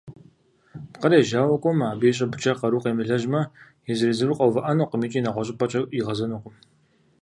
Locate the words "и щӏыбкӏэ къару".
2.09-2.81